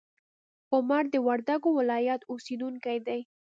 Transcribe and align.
عمر 0.73 1.03
د 1.13 1.15
وردګو 1.27 1.69
ولایت 1.79 2.21
اوسیدونکی 2.31 2.97
دی. 3.07 3.21